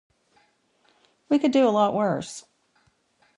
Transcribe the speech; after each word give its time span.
We 1.29 1.37
could 1.37 1.51
do 1.51 1.67
a 1.67 1.69
lot 1.69 1.93
worse. 1.93 2.45